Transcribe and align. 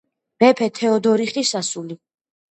მეფე 0.43 0.69
თეოდორიხის 0.79 1.51
ასული. 1.59 1.99